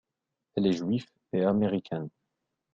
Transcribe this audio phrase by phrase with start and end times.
[0.55, 2.09] Elle est juive et américaine.